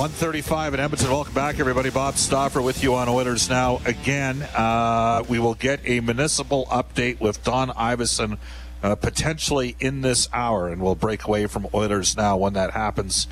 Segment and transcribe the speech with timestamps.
[0.00, 1.10] 135 in Edmonton.
[1.10, 1.90] Welcome back, everybody.
[1.90, 3.82] Bob Stauffer with you on Oilers Now.
[3.84, 8.38] Again, uh, we will get a municipal update with Don Iveson
[8.82, 13.26] uh, potentially in this hour, and we'll break away from Oilers Now when that happens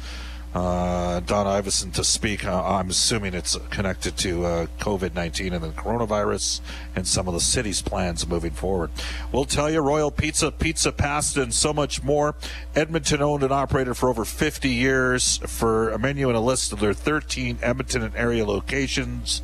[0.54, 2.44] uh, Don Iveson to speak.
[2.44, 6.60] Uh, I'm assuming it's connected to uh, COVID 19 and the coronavirus
[6.96, 8.91] and some of the city's plans moving forward.
[9.30, 12.34] We'll tell you Royal Pizza, Pizza Pasta, and so much more.
[12.74, 15.38] Edmonton owned and operated for over 50 years.
[15.46, 19.42] For a menu and a list of their 13 Edmonton and area locations.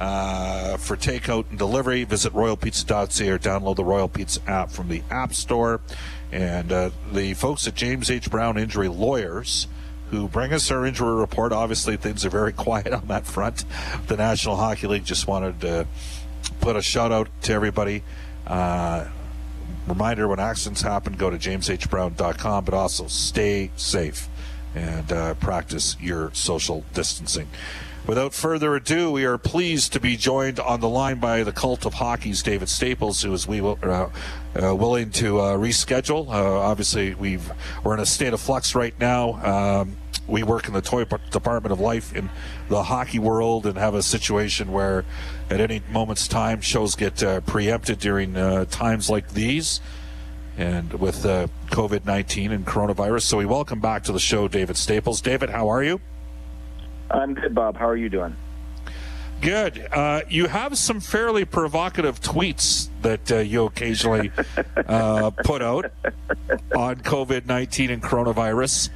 [0.00, 5.02] Uh, for takeout and delivery, visit royalpizza.ca or download the Royal Pizza app from the
[5.10, 5.80] App Store.
[6.32, 8.30] And uh, the folks at James H.
[8.30, 9.68] Brown Injury Lawyers
[10.10, 11.52] who bring us our injury report.
[11.52, 13.64] Obviously, things are very quiet on that front.
[14.06, 15.86] The National Hockey League just wanted to
[16.60, 18.02] put a shout out to everybody.
[18.46, 19.06] Uh,
[19.86, 24.28] reminder when accidents happen, go to jameshbrown.com, but also stay safe
[24.74, 27.48] and uh, practice your social distancing.
[28.06, 31.86] Without further ado, we are pleased to be joined on the line by the cult
[31.86, 34.10] of hockey's David Staples, who is we uh, uh,
[34.76, 36.28] willing to uh, reschedule.
[36.28, 37.50] Uh, obviously, we've
[37.82, 39.80] we're in a state of flux right now.
[39.80, 42.28] Um, we work in the toy department of life in
[42.68, 45.06] the hockey world and have a situation where
[45.48, 49.80] at any moment's time shows get uh, preempted during uh, times like these
[50.56, 55.20] and with uh, covid-19 and coronavirus so we welcome back to the show david staples
[55.20, 56.00] david how are you
[57.14, 57.76] I'm good, Bob.
[57.76, 58.36] How are you doing?
[59.40, 59.88] Good.
[59.92, 64.30] Uh, you have some fairly provocative tweets that uh, you occasionally
[64.88, 65.92] uh, put out
[66.74, 68.88] on COVID nineteen and coronavirus,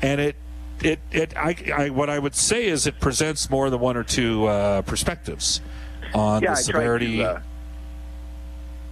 [0.00, 0.36] and it,
[0.82, 1.36] it, it.
[1.36, 4.82] I, I, what I would say is it presents more than one or two uh,
[4.82, 5.60] perspectives
[6.14, 7.16] on yeah, the severity.
[7.18, 7.42] To, uh,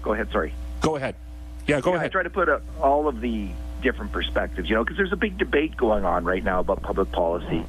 [0.03, 0.29] go ahead.
[0.33, 0.53] Sorry.
[0.81, 1.15] Go ahead.
[1.67, 2.07] Yeah, go yeah, ahead.
[2.07, 3.51] I try to put uh, all of the
[3.83, 7.11] different perspectives, you know, because there's a big debate going on right now about public
[7.13, 7.65] policy,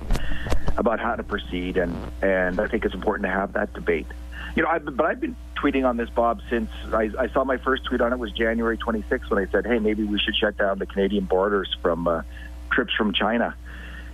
[0.78, 4.08] about how to proceed, and and I think it's important to have that debate.
[4.56, 7.58] You know, I've, but I've been tweeting on this, Bob, since I, I saw my
[7.58, 10.58] first tweet on it was January 26th when I said, hey, maybe we should shut
[10.58, 12.24] down the Canadian borders from uh,
[12.72, 13.56] trips from China.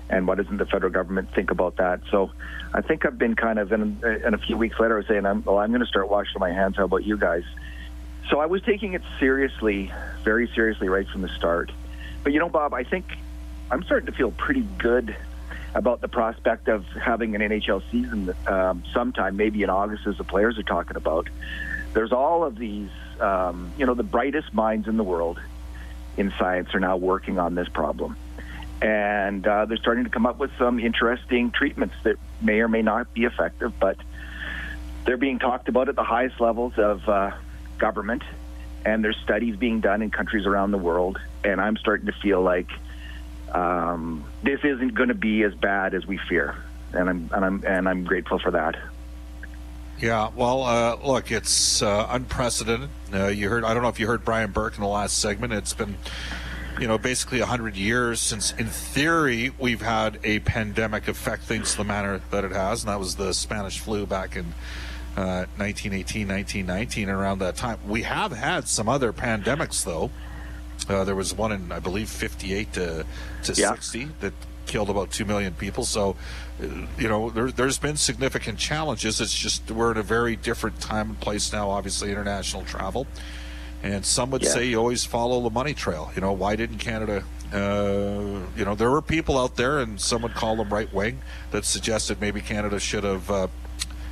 [0.10, 2.02] And what doesn't the federal government think about that?
[2.12, 2.32] So
[2.74, 5.44] I think I've been kind of, in a few weeks later, I was saying, I'm,
[5.44, 6.78] well, I'm going to start washing my hands.
[6.78, 7.44] How about you guys?
[8.30, 9.92] So I was taking it seriously,
[10.24, 11.72] very seriously right from the start.
[12.24, 13.06] But you know, Bob, I think
[13.72, 15.16] I'm starting to feel pretty good
[15.78, 20.24] about the prospect of having an NHL season um, sometime, maybe in August, as the
[20.24, 21.30] players are talking about.
[21.94, 22.90] There's all of these,
[23.20, 25.40] um, you know, the brightest minds in the world
[26.18, 28.18] in science are now working on this problem.
[28.82, 32.82] And uh, they're starting to come up with some interesting treatments that may or may
[32.82, 33.98] not be effective, but
[35.06, 37.32] they're being talked about at the highest levels of uh,
[37.78, 38.24] government
[38.88, 42.42] and there's studies being done in countries around the world, and I'm starting to feel
[42.42, 42.70] like
[43.54, 46.56] um, this isn't going to be as bad as we fear,
[46.94, 48.76] and I'm and I'm and I'm grateful for that.
[50.00, 52.90] Yeah, well, uh, look, it's uh, unprecedented.
[53.12, 55.54] Uh, you heard, I don't know if you heard Brian Burke in the last segment.
[55.54, 55.98] It's been,
[56.80, 61.84] you know, basically 100 years since, in theory, we've had a pandemic affect things the
[61.84, 64.54] manner that it has, and that was the Spanish flu back in
[65.16, 67.80] 1918, uh, 1919, around that time.
[67.88, 70.12] We have had some other pandemics, though.
[70.90, 73.06] Uh, there was one in, I believe, 58 to,
[73.44, 73.72] to yeah.
[73.72, 74.34] 60 that
[74.68, 75.86] killed about 2 million people.
[75.86, 76.16] So,
[76.62, 79.20] uh, you know, there, has been significant challenges.
[79.20, 83.08] It's just we're in a very different time and place now, obviously, international travel.
[83.84, 84.50] And some would yeah.
[84.50, 86.12] say you always follow the money trail.
[86.16, 90.22] You know, why didn't Canada uh, you know, there were people out there, and some
[90.22, 91.22] would call them right wing,
[91.52, 93.48] that suggested maybe Canada should have uh,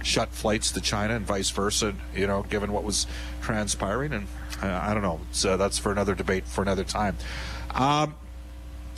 [0.04, 3.08] shut flights to China and vice versa, you know, given what was
[3.42, 4.14] transpiring.
[4.14, 4.28] And
[4.62, 5.20] uh, I don't know.
[5.32, 7.18] So that's for another debate for another time.
[7.74, 8.16] Um,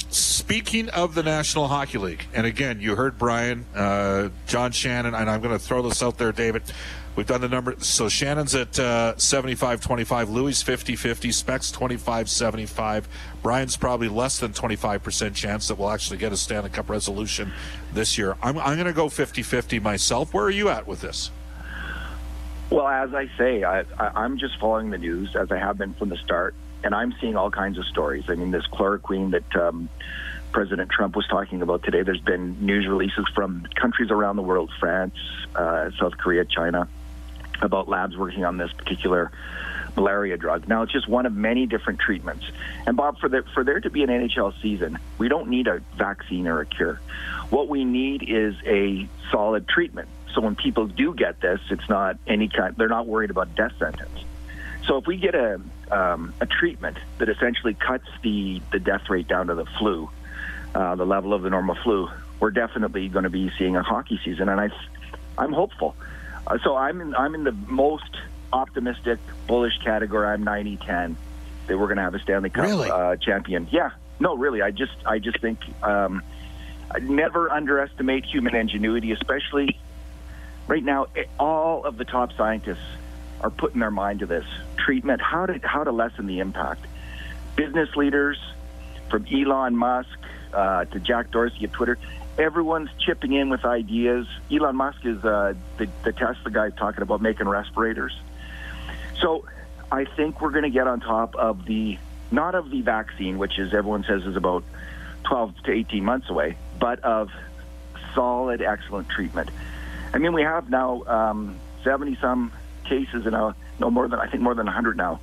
[0.09, 5.29] speaking of the National Hockey League, and again, you heard Brian, uh, John Shannon, and
[5.29, 6.63] I'm going to throw this out there, David.
[7.17, 7.75] We've done the number.
[7.79, 13.09] So Shannon's at uh, 75 25, Louis 50 50, Specs 25 75.
[13.41, 17.51] Brian's probably less than 25% chance that we'll actually get a Stanley Cup resolution
[17.91, 18.37] this year.
[18.43, 20.31] I'm, I'm going to go 50 50 myself.
[20.31, 21.31] Where are you at with this?
[22.69, 25.93] Well, as I say, I, I, am just following the news as I have been
[25.93, 26.53] from the start,
[26.83, 28.25] and I'm seeing all kinds of stories.
[28.27, 29.87] I mean, this chloroquine that um,
[30.51, 34.69] President Trump was talking about today, there's been news releases from countries around the world
[34.79, 35.15] France,
[35.55, 36.89] uh, South Korea, China
[37.61, 39.31] about labs working on this particular
[39.95, 40.67] malaria drug.
[40.67, 42.45] Now it's just one of many different treatments.
[42.85, 45.81] And Bob, for there for there to be an NHL season, we don't need a
[45.95, 46.99] vaccine or a cure.
[47.49, 50.09] What we need is a solid treatment.
[50.37, 52.75] So when people do get this, it's not any kind.
[52.77, 54.23] They're not worried about death sentence.
[54.85, 59.27] So if we get a um, a treatment that essentially cuts the the death rate
[59.27, 60.07] down to the flu,
[60.75, 62.07] uh, the level of the normal flu,
[62.39, 64.47] we're definitely going to be seeing a hockey season.
[64.47, 64.69] And I,
[65.39, 65.95] I'm hopeful.
[66.45, 68.15] Uh, so I'm in, I'm in the most
[68.53, 69.17] optimistic,
[69.47, 70.27] bullish category.
[70.27, 71.15] I'm 90-10
[71.65, 72.91] that we're going to have a Stanley Cup really?
[72.91, 73.67] uh, champion.
[73.71, 74.61] Yeah, no, really.
[74.61, 76.21] I just I just think um,
[76.91, 79.79] I never underestimate human ingenuity, especially
[80.67, 81.07] right now.
[81.15, 82.85] Eh, all of the top scientists
[83.41, 84.45] are putting their mind to this
[84.77, 86.85] treatment, how to how to lessen the impact.
[87.55, 88.37] Business leaders,
[89.09, 90.09] from Elon Musk
[90.53, 91.97] uh, to Jack Dorsey at Twitter,
[92.37, 94.27] everyone's chipping in with ideas.
[94.51, 98.17] Elon Musk is uh, the, the Tesla guy talking about making respirators.
[99.19, 99.45] So
[99.91, 101.97] I think we're going to get on top of the,
[102.31, 104.63] not of the vaccine, which is everyone says is about
[105.23, 107.31] 12 to 18 months away, but of
[108.13, 109.49] solid, excellent treatment.
[110.13, 111.03] I mean, we have now
[111.83, 112.51] 70 um, some
[112.85, 115.19] cases in a, no more than, I think more than 100 now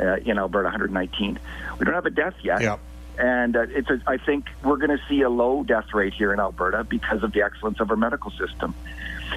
[0.00, 1.38] uh, in Alberta, 119.
[1.78, 2.62] We don't have a death yet.
[2.62, 2.78] Yeah
[3.18, 6.32] and uh, it's a, I think we're going to see a low death rate here
[6.32, 8.74] in Alberta because of the excellence of our medical system.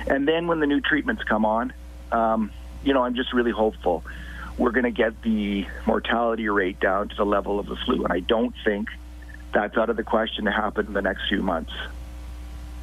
[0.07, 1.74] And then when the new treatments come on,
[2.12, 2.51] um,
[2.83, 4.03] you know, I'm just really hopeful
[4.57, 8.03] we're going to get the mortality rate down to the level of the flu.
[8.03, 8.89] And I don't think
[9.53, 11.71] that's out of the question to happen in the next few months.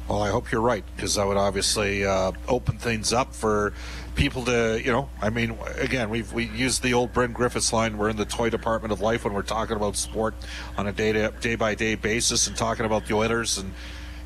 [0.07, 3.73] Well, I hope you're right because that would obviously uh, open things up for
[4.13, 7.97] people to, you know, I mean, again, we've we used the old Bryn Griffiths line.
[7.97, 10.35] We're in the toy department of life when we're talking about sport
[10.77, 13.57] on a day to day by day basis and talking about the Oilers.
[13.57, 13.73] And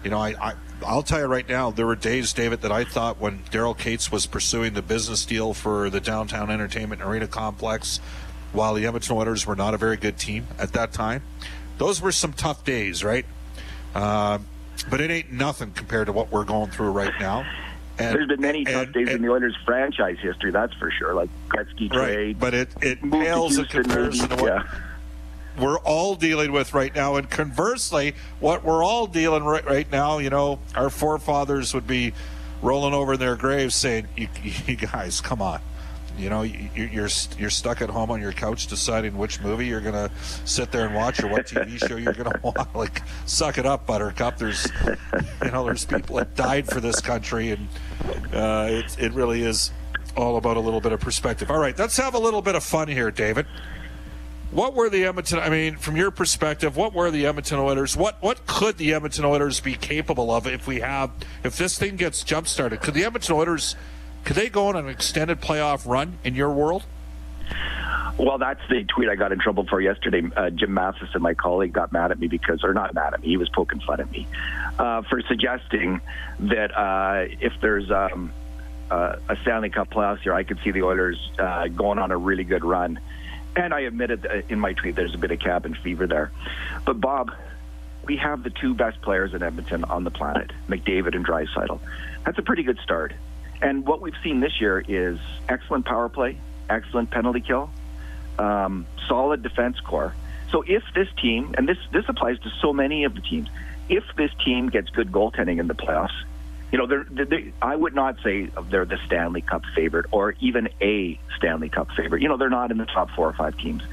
[0.03, 0.53] you know, I, I
[0.85, 4.11] I'll tell you right now, there were days, David, that I thought when Daryl Katz
[4.11, 7.99] was pursuing the business deal for the downtown entertainment arena complex,
[8.51, 11.23] while the Edmonton Oilers were not a very good team at that time,
[11.77, 13.25] those were some tough days, right?
[13.93, 14.39] Uh,
[14.89, 17.45] but it ain't nothing compared to what we're going through right now.
[17.97, 20.89] And, There's been many tough and, days and, in the Oilers franchise history, that's for
[20.89, 21.13] sure.
[21.13, 24.79] Like Gretzky right, trade, but it it pales in comparison maybe, to what yeah.
[25.61, 27.17] we're all dealing with right now.
[27.17, 32.13] And conversely, what we're all dealing right right now, you know, our forefathers would be
[32.61, 34.29] rolling over in their graves saying, "You,
[34.65, 35.59] you guys, come on."
[36.19, 40.11] You know, you're you're stuck at home on your couch deciding which movie you're gonna
[40.45, 42.67] sit there and watch or what TV show you're gonna watch.
[42.75, 44.37] Like, suck it up, Buttercup.
[44.37, 44.67] There's,
[45.43, 47.67] you know, there's people that died for this country, and
[48.33, 49.71] uh, it it really is
[50.17, 51.49] all about a little bit of perspective.
[51.49, 53.45] All right, let's have a little bit of fun here, David.
[54.51, 55.39] What were the Edmonton?
[55.39, 57.95] I mean, from your perspective, what were the Edmonton Oilers?
[57.95, 61.11] What what could the Edmonton Oilers be capable of if we have
[61.43, 62.81] if this thing gets jump started?
[62.81, 63.75] Could the Edmonton Oilers
[64.23, 66.83] could they go on an extended playoff run in your world?
[68.19, 70.29] Well, that's the tweet I got in trouble for yesterday.
[70.35, 73.29] Uh, Jim Matheson, my colleague, got mad at me because, or not mad at me,
[73.29, 74.27] he was poking fun at me
[74.77, 76.01] uh, for suggesting
[76.39, 78.33] that uh, if there's um,
[78.91, 82.17] uh, a Stanley Cup playoffs here, I could see the Oilers uh, going on a
[82.17, 82.99] really good run.
[83.55, 86.31] And I admitted in my tweet there's a bit of cabin fever there.
[86.85, 87.31] But Bob,
[88.03, 91.79] we have the two best players in Edmonton on the planet, McDavid and Draisaitl.
[92.25, 93.13] That's a pretty good start.
[93.61, 96.37] And what we've seen this year is excellent power play,
[96.69, 97.69] excellent penalty kill,
[98.37, 100.15] um, solid defense core.
[100.51, 103.49] So if this team, and this this applies to so many of the teams,
[103.89, 106.23] if this team gets good goaltending in the playoffs,
[106.71, 110.69] you know, they're, they're, I would not say they're the Stanley Cup favorite or even
[110.81, 112.21] a Stanley Cup favorite.
[112.21, 113.83] You know, they're not in the top four or five teams.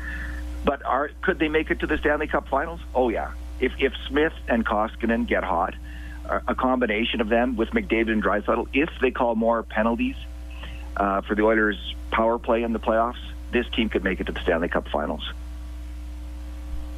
[0.65, 2.81] But are could they make it to the Stanley Cup Finals?
[2.95, 3.33] Oh yeah.
[3.61, 5.75] If if Smith and Koskinen get hot,
[6.49, 8.69] a combination of them with McDavid and Draisaitl.
[8.73, 10.17] if they call more penalties
[10.97, 13.21] uh, for the Oilers' power play in the playoffs,
[13.53, 15.33] this team could make it to the Stanley Cup Finals.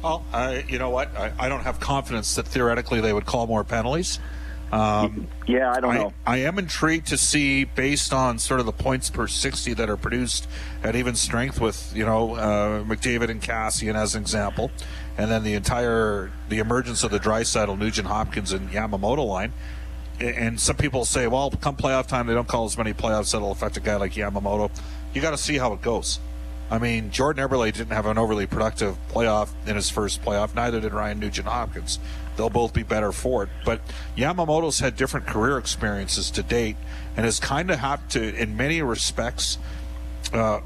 [0.01, 0.23] Well,
[0.67, 1.15] you know what?
[1.17, 4.19] I, I don't have confidence that theoretically they would call more penalties.
[4.71, 6.13] Um, yeah, I don't know.
[6.27, 9.89] I, I, am intrigued to see, based on sort of the points per 60 that
[9.89, 10.47] are produced
[10.83, 14.69] at even strength with, you know, uh, McDavid and Kassian as an example,
[15.17, 19.53] and then the entire, the emergence of the Draisaitl, Nugent Hopkins, and Yamamoto line.
[20.19, 23.51] And some people say, well, come playoff time, they don't call as many playoffs that'll
[23.51, 24.69] affect a guy like Yamamoto.
[25.13, 26.19] You got to see how it goes.
[26.71, 30.53] I mean, Jordan Eberle didn't have an overly productive playoff in his first playoff.
[30.53, 31.99] Neither did Ryan Nugent Hopkins.
[32.37, 33.49] They'll both be better for it.
[33.65, 33.81] But
[34.15, 36.77] Yamamoto's had different career experiences to date
[37.17, 39.57] and has kind of had to, in many respects,
[40.31, 40.61] uh,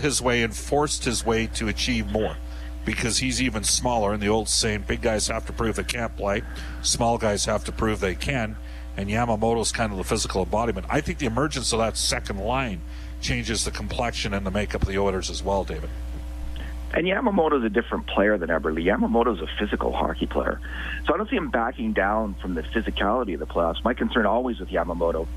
[0.00, 2.36] his way and forced his way to achieve more
[2.84, 4.12] because he's even smaller.
[4.12, 6.42] And the old saying, big guys have to prove they can't play,
[6.82, 8.56] small guys have to prove they can.
[8.96, 10.86] And Yamamoto's kind of the physical embodiment.
[10.90, 12.80] I think the emergence of that second line
[13.20, 15.90] changes the complexion and the makeup of the Oilers as well, David.
[16.92, 18.84] And Yamamoto's a different player than Eberle.
[18.84, 20.60] Yamamoto's a physical hockey player.
[21.06, 23.84] So I don't see him backing down from the physicality of the playoffs.
[23.84, 25.28] My concern always with Yamamoto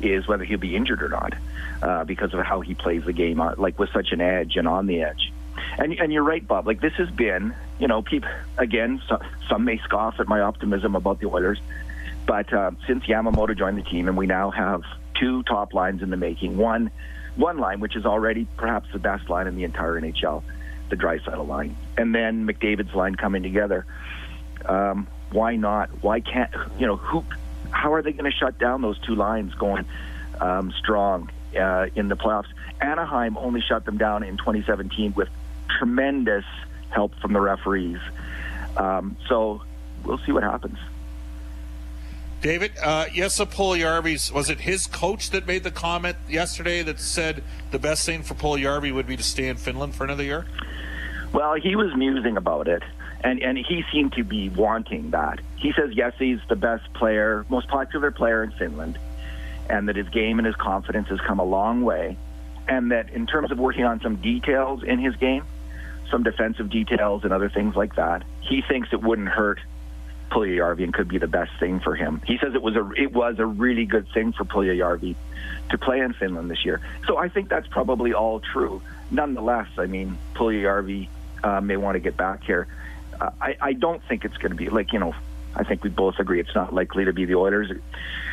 [0.00, 1.34] is whether he'll be injured or not
[1.82, 4.68] uh, because of how he plays the game, uh, like with such an edge and
[4.68, 5.32] on the edge.
[5.78, 6.66] And, and you're right, Bob.
[6.66, 9.02] Like this has been, you know, people again.
[9.08, 11.60] So, some may scoff at my optimism about the Oilers,
[12.26, 14.82] but uh, since Yamamoto joined the team, and we now have
[15.18, 16.56] two top lines in the making.
[16.56, 16.90] One,
[17.36, 20.42] one line which is already perhaps the best line in the entire NHL
[20.92, 23.86] the Draisaitl line, and then McDavid's line coming together.
[24.66, 25.88] Um, why not?
[26.02, 27.24] Why can't you know who?
[27.70, 29.86] How are they going to shut down those two lines going
[30.38, 32.48] um, strong uh, in the playoffs?
[32.80, 35.30] Anaheim only shut them down in 2017 with
[35.78, 36.44] tremendous
[36.90, 38.00] help from the referees.
[38.76, 39.62] Um, so
[40.04, 40.76] we'll see what happens.
[42.42, 47.44] David, uh, Jesse Puljujarvi's was it his coach that made the comment yesterday that said
[47.70, 50.44] the best thing for Puljujarvi would be to stay in Finland for another year?
[51.32, 52.82] Well, he was musing about it,
[53.22, 55.38] and and he seemed to be wanting that.
[55.54, 58.98] He says yes, he's the best player, most popular player in Finland,
[59.70, 62.16] and that his game and his confidence has come a long way,
[62.66, 65.44] and that in terms of working on some details in his game,
[66.10, 69.60] some defensive details and other things like that, he thinks it wouldn't hurt
[70.32, 72.22] Puljujarvi and could be the best thing for him.
[72.26, 75.14] He says it was a it was a really good thing for Puljujarvi
[75.70, 76.80] to play in Finland this year.
[77.06, 78.80] So I think that's probably all true.
[79.10, 81.08] Nonetheless, I mean Puljujarvi
[81.44, 82.66] uh, may want to get back here.
[83.20, 85.14] Uh, I, I don't think it's going to be like you know.
[85.54, 87.70] I think we both agree it's not likely to be the Oilers.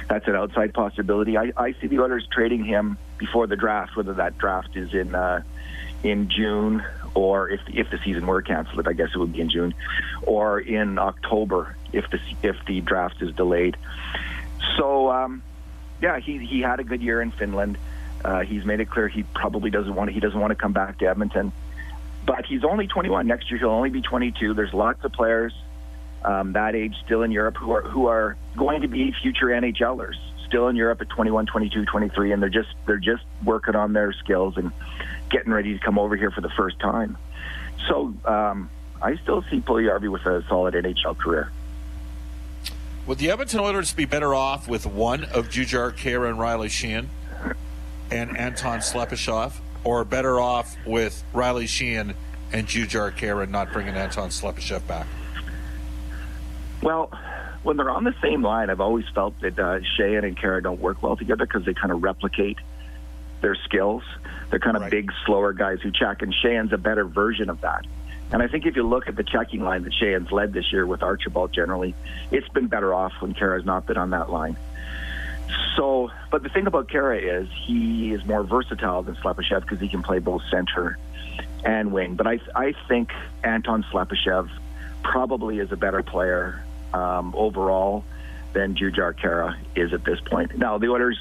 [0.07, 1.37] That's an outside possibility.
[1.37, 5.13] I, I see the Oilers trading him before the draft, whether that draft is in
[5.13, 5.41] uh,
[6.01, 6.81] in June
[7.13, 9.73] or if if the season were canceled, I guess it would be in June,
[10.23, 13.77] or in October if the if the draft is delayed.
[14.77, 15.43] So um,
[16.01, 17.77] yeah, he he had a good year in Finland.
[18.23, 20.73] Uh, he's made it clear he probably doesn't want to, he doesn't want to come
[20.73, 21.53] back to Edmonton
[22.25, 23.25] but he's only 21.
[23.25, 24.53] Next year he'll only be 22.
[24.53, 25.53] There's lots of players
[26.23, 30.15] um, that age still in Europe who are who are going to be future NHLers
[30.47, 34.13] still in Europe at 21, 22, 23, and they're just they're just working on their
[34.13, 34.71] skills and
[35.29, 37.17] getting ready to come over here for the first time.
[37.87, 38.69] So um,
[39.01, 41.51] I still see Puljujarvi with a solid NHL career.
[43.07, 47.07] Would the Edmonton Oilers be better off with one of Jujhar Khaira and Riley Sheahan
[48.11, 49.53] and Anton Slepyshev?
[49.83, 52.15] or better off with Riley Sheahan
[52.51, 55.07] and Jujhar Khaira not bringing Anton Slepyshev back?
[56.81, 57.11] Well,
[57.63, 60.79] when they're on the same line, I've always felt that uh, Sheahan and Khaira don't
[60.79, 62.57] work well together because they kind of replicate
[63.41, 64.03] their skills.
[64.49, 64.91] They're kind of right.
[64.91, 67.85] big, slower guys who check, and Sheahan's a better version of that.
[68.31, 70.85] And I think if you look at the checking line that Sheahan's led this year
[70.85, 71.95] with Archibald generally,
[72.31, 74.55] it's been better off when Khaira's not been on that line.
[75.75, 79.89] So, but the thing about Khaira is he is more versatile than Slepyshev because he
[79.89, 80.97] can play both center
[81.63, 82.15] and wing.
[82.15, 83.11] But I, I think
[83.43, 84.49] Anton Slepyshev
[85.03, 86.63] probably is a better player
[86.93, 88.03] um, overall
[88.53, 90.57] than Jujhar Khaira is at this point.
[90.57, 91.17] Now, the Oilers,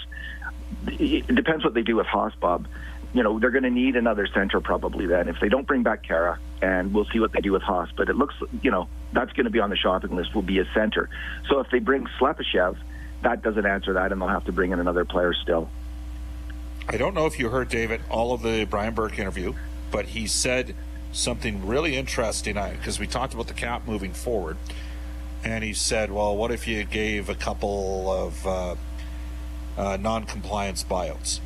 [0.86, 2.06] it depends what they do with
[2.40, 2.66] Bob.
[3.14, 5.28] You know, they're going to need another center probably then.
[5.28, 8.08] If they don't bring back Khaira, and we'll see what they do with Haas, but
[8.08, 10.66] it looks, you know, that's going to be on the shopping list, will be a
[10.74, 11.08] center.
[11.48, 12.76] So if they bring Slepyshev,
[13.22, 15.68] that doesn't answer that, and they'll have to bring in another player still.
[16.88, 19.54] I don't know if you heard David all of the Brian Burke interview,
[19.90, 20.74] but he said
[21.12, 24.56] something really interesting because we talked about the cap moving forward,
[25.44, 28.74] and he said, "Well, what if you gave a couple of uh,
[29.76, 31.40] uh, non-compliance buyouts?"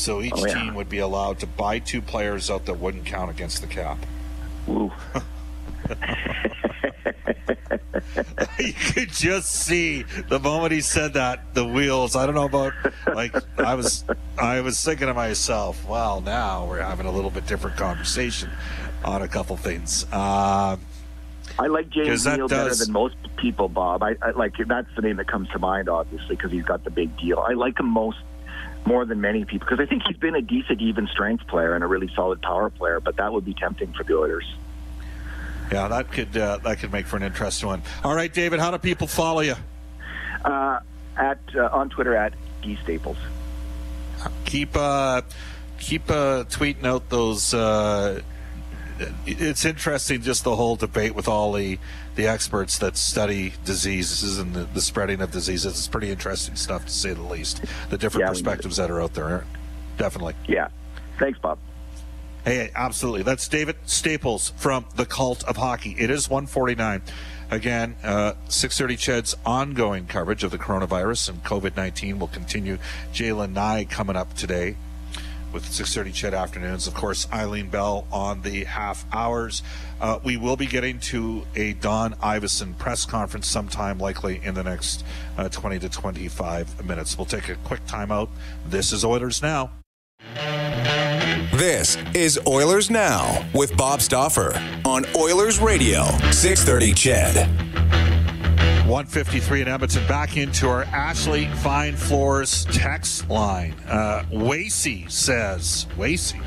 [0.00, 0.54] So each oh, yeah.
[0.54, 3.98] team would be allowed to buy two players out that wouldn't count against the cap.
[4.68, 4.90] Ooh.
[8.58, 12.16] you could just see the moment he said that the wheels.
[12.16, 12.72] I don't know about
[13.14, 14.04] like I was.
[14.38, 18.50] I was thinking to myself, well, now we're having a little bit different conversation
[19.04, 20.06] on a couple things.
[20.12, 20.76] Uh,
[21.58, 24.02] I like James Neal better does- than most people, Bob.
[24.02, 26.90] I, I like that's the name that comes to mind, obviously, because he's got the
[26.90, 27.38] big deal.
[27.38, 28.18] I like him most
[28.86, 31.84] more than many people because I think he's been a decent even strength player and
[31.84, 33.00] a really solid power player.
[33.00, 34.54] But that would be tempting for the Oilers.
[35.70, 37.82] Yeah, that could uh, that could make for an interesting one.
[38.02, 39.54] All right, David, how do people follow you?
[40.44, 40.80] Uh,
[41.16, 43.18] at uh, on Twitter at D Staples.
[44.44, 45.22] Keep uh,
[45.78, 47.54] keep uh, tweeting out those.
[49.26, 51.78] It's interesting, just the whole debate with all the
[52.16, 55.72] the experts that study diseases and the, the spreading of diseases.
[55.72, 57.64] It's pretty interesting stuff, to say the least.
[57.88, 59.44] The different Yeah, perspectives that are out there,
[59.96, 60.34] definitely.
[60.46, 60.68] Yeah.
[61.18, 61.58] Thanks, Bob.
[62.44, 63.22] Hey, absolutely.
[63.22, 65.94] That's David Staples from the Cult of Hockey.
[65.98, 67.02] It is 149.
[67.50, 72.78] Again, uh, 630 Ched's ongoing coverage of the coronavirus and COVID-19 will continue.
[73.12, 74.76] Jalen Nye coming up today
[75.52, 76.86] with 630 Ched afternoons.
[76.86, 79.62] Of course, Eileen Bell on the half hours.
[80.00, 84.62] Uh, we will be getting to a Don Iveson press conference sometime, likely in the
[84.62, 85.04] next
[85.36, 87.18] uh, 20 to 25 minutes.
[87.18, 88.28] We'll take a quick timeout.
[88.66, 89.70] This is Oilers Now.
[91.52, 94.54] This is Oilers Now with Bob Stauffer
[94.84, 98.09] on Oilers Radio, 630 Ched.
[98.90, 100.04] 153 in Edmonton.
[100.08, 103.72] Back into our Ashley Fine Floors text line.
[103.86, 104.24] Uh,
[105.08, 106.42] says, Wacey.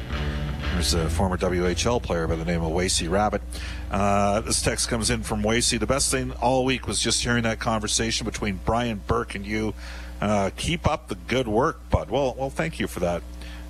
[0.74, 3.42] There's a former WHL player by the name of Wacey Rabbit.
[3.90, 5.78] Uh, this text comes in from Wacey.
[5.78, 9.74] The best thing all week was just hearing that conversation between Brian Burke and you.
[10.20, 12.10] Uh, keep up the good work, bud.
[12.10, 13.24] Well, well, thank you for that.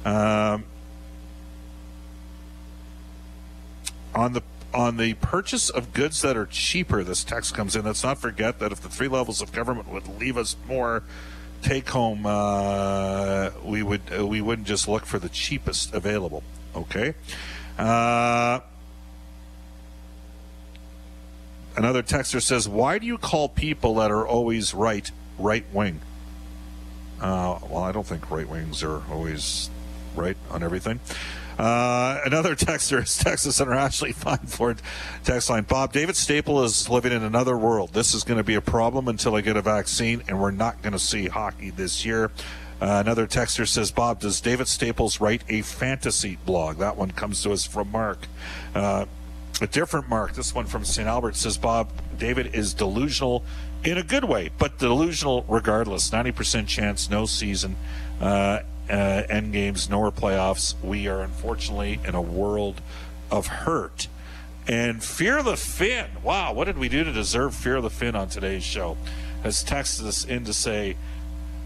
[0.03, 0.65] Um,
[4.15, 4.41] on the
[4.73, 7.85] on the purchase of goods that are cheaper, this text comes in.
[7.85, 11.03] Let's not forget that if the three levels of government would leave us more
[11.61, 16.43] take home, uh, we would uh, we wouldn't just look for the cheapest available.
[16.75, 17.13] Okay.
[17.77, 18.59] Uh,
[21.75, 26.01] another texter says, "Why do you call people that are always right right wing?"
[27.21, 29.69] Uh, well, I don't think right wings are always
[30.15, 30.99] right on everything.
[31.57, 34.77] Uh, another texter is Texas Center Ashley Fine Floors
[35.23, 35.63] text line.
[35.63, 37.93] Bob, David Staple is living in another world.
[37.93, 40.81] This is going to be a problem until I get a vaccine, and we're not
[40.81, 42.31] going to see hockey this year.
[42.81, 46.77] Uh, another texter says, Bob, does David Staples write a fantasy blog?
[46.79, 48.27] That one comes to us from Mark.
[48.75, 49.05] Uh,
[49.61, 51.07] a different Mark, this one from St.
[51.07, 53.43] Albert, says, Bob, David is delusional
[53.83, 56.09] in a good way, but delusional regardless.
[56.09, 57.75] 90% chance, no season.
[58.19, 60.75] Uh, uh, end games nor playoffs.
[60.81, 62.81] We are unfortunately in a world
[63.31, 64.07] of hurt.
[64.67, 68.29] And Fear the Fin, wow, what did we do to deserve Fear the Fin on
[68.29, 68.97] today's show?
[69.43, 70.95] Has texted us in to say,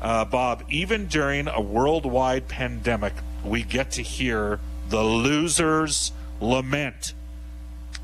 [0.01, 7.13] uh, Bob, even during a worldwide pandemic, we get to hear the losers lament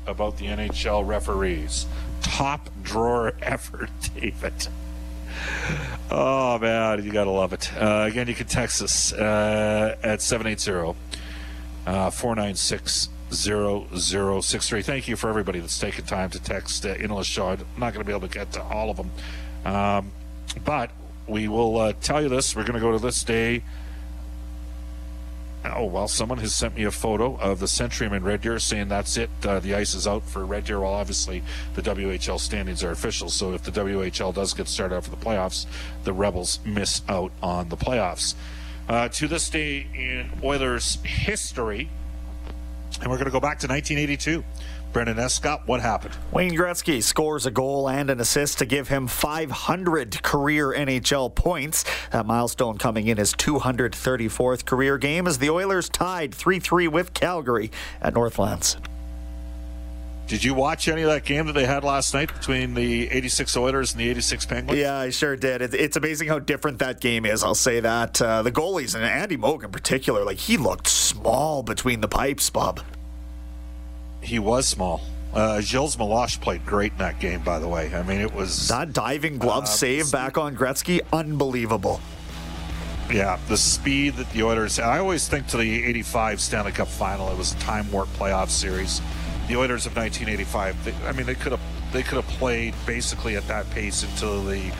[0.06, 1.86] about the NHL referees.
[2.22, 4.68] Top drawer effort, David.
[6.10, 7.70] Oh man, you gotta love it.
[7.74, 10.98] Uh, again, you can text us uh, at 780
[11.84, 14.82] 496 0063.
[14.82, 17.48] Thank you for everybody that's taken time to text uh, in the show.
[17.48, 19.10] I'm not going to be able to get to all of them.
[19.64, 20.12] Um,
[20.64, 20.90] but
[21.26, 22.54] we will uh, tell you this.
[22.54, 23.62] We're going to go to this day.
[25.64, 29.16] Oh, well, someone has sent me a photo of the Centrium Red Deer saying that's
[29.16, 29.30] it.
[29.42, 30.80] Uh, the ice is out for Red Deer.
[30.80, 31.42] Well, obviously,
[31.74, 33.30] the WHL standings are official.
[33.30, 35.64] So if the WHL does get started out for the playoffs,
[36.04, 38.34] the Rebels miss out on the playoffs.
[38.88, 41.88] Uh, to this day in Oilers history,
[43.00, 44.44] and we're going to go back to 1982.
[44.94, 46.16] Brendan Escott, what happened?
[46.30, 51.84] Wayne Gretzky scores a goal and an assist to give him 500 career NHL points.
[52.12, 57.12] That milestone coming in his 234th career game as the Oilers tied 3 3 with
[57.12, 58.76] Calgary at Northlands.
[60.28, 63.56] Did you watch any of that game that they had last night between the 86
[63.56, 64.80] Oilers and the 86 Penguins?
[64.80, 65.60] Yeah, I sure did.
[65.60, 67.42] It, it's amazing how different that game is.
[67.42, 68.22] I'll say that.
[68.22, 72.48] Uh, the goalies, and Andy Moog in particular, like he looked small between the pipes,
[72.48, 72.80] Bob.
[74.24, 75.00] He was small.
[75.32, 77.92] Uh, Gilles Meloche played great in that game, by the way.
[77.94, 78.68] I mean, it was.
[78.68, 82.00] That diving glove Uh, save back on Gretzky, unbelievable.
[83.10, 84.78] Yeah, the speed that the Oilers.
[84.78, 88.48] I always think to the 85 Stanley Cup final, it was a time warp playoff
[88.48, 89.00] series.
[89.48, 91.60] The Oilers of 1985, they, I mean, they could have
[91.92, 94.72] they could have played basically at that pace until the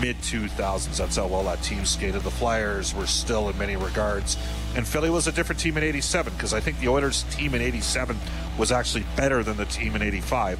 [0.00, 0.96] mid 2000s.
[0.96, 2.22] That's how well that team skated.
[2.22, 4.36] The Flyers were still, in many regards,
[4.74, 7.62] and Philly was a different team in '87 because I think the Oilers team in
[7.62, 8.16] '87
[8.58, 10.58] was actually better than the team in '85.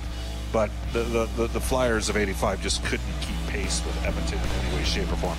[0.53, 4.45] But the, the, the, the Flyers of '85 just couldn't keep pace with Edmonton in
[4.45, 5.39] any way, shape, or form.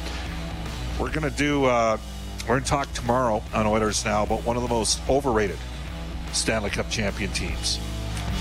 [0.99, 1.97] We're going to do, uh,
[2.41, 5.57] we're going to talk tomorrow on Oilers Now about one of the most overrated
[6.33, 7.79] Stanley Cup champion teams.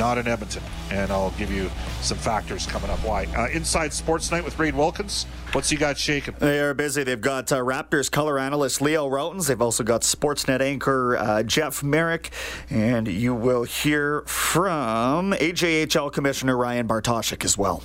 [0.00, 0.62] Not in Edmonton.
[0.90, 3.26] And I'll give you some factors coming up why.
[3.36, 5.24] Uh, Inside Sports Night with Reid Wilkins.
[5.52, 6.34] What's he got shaking?
[6.38, 7.04] They are busy.
[7.04, 9.48] They've got uh, Raptors color analyst Leo Rautins.
[9.48, 12.30] They've also got Sportsnet anchor uh, Jeff Marek.
[12.70, 17.82] And you will hear from AJHL Commissioner Ryan Bartoshyk as well.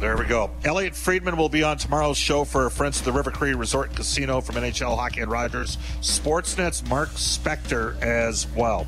[0.00, 0.50] There we go.
[0.64, 3.96] Elliot Friedman will be on tomorrow's show for Friends of the River Cree Resort and
[3.96, 5.76] Casino from NHL Hockey and Rogers.
[6.00, 8.86] Sportsnet's Mark Spector as well.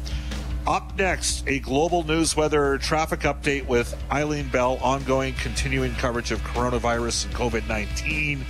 [0.66, 6.40] Up next, a global news weather traffic update with Eileen Bell, ongoing continuing coverage of
[6.42, 8.44] coronavirus and COVID 19,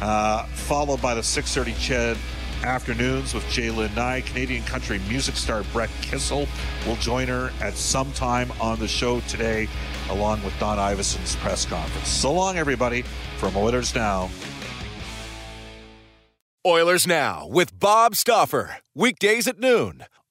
[0.00, 2.16] uh, followed by the 6:30 CHED
[2.64, 4.22] afternoons with Jalen Nye.
[4.22, 6.48] Canadian country music star Brett Kissel
[6.88, 9.68] will join her at some time on the show today,
[10.10, 12.08] along with Don Iveson's press conference.
[12.08, 13.02] So long, everybody,
[13.38, 14.28] from Oilers Now.
[16.66, 18.78] Oilers Now with Bob Stauffer.
[18.92, 20.04] Weekdays at noon